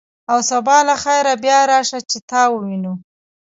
او 0.31 0.37
سبا 0.49 0.77
له 0.87 0.95
خیره 1.03 1.33
بیا 1.43 1.59
راشه، 1.71 1.99
چې 2.09 2.17
تا 2.29 2.41
ووینو. 2.51 2.93